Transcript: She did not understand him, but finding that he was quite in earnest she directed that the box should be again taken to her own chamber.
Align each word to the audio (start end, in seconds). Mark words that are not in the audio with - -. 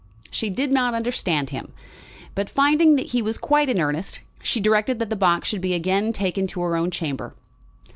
She 0.31 0.49
did 0.49 0.71
not 0.71 0.95
understand 0.95 1.51
him, 1.51 1.73
but 2.33 2.49
finding 2.49 2.95
that 2.95 3.11
he 3.11 3.21
was 3.21 3.37
quite 3.37 3.69
in 3.69 3.79
earnest 3.79 4.19
she 4.41 4.59
directed 4.59 4.97
that 4.97 5.11
the 5.11 5.15
box 5.15 5.47
should 5.47 5.61
be 5.61 5.75
again 5.75 6.11
taken 6.11 6.47
to 6.47 6.61
her 6.61 6.75
own 6.75 6.89
chamber. 6.89 7.35